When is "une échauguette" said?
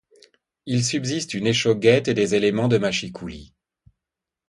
1.35-2.07